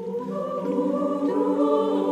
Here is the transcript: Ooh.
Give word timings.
Ooh. 0.00 2.07